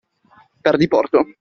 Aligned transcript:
Per 0.69 0.77
diporto? 0.77 1.25